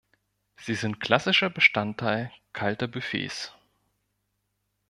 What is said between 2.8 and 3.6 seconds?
Buffets.